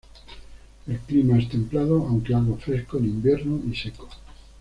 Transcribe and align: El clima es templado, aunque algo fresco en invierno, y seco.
El 0.87 0.97
clima 0.97 1.37
es 1.37 1.47
templado, 1.47 2.07
aunque 2.07 2.33
algo 2.33 2.57
fresco 2.57 2.97
en 2.97 3.05
invierno, 3.05 3.61
y 3.71 3.75
seco. 3.75 4.09